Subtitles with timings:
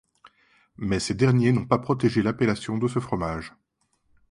[0.77, 3.53] Mais ces derniers n'ont pas protégé l'appellation de ce fromage.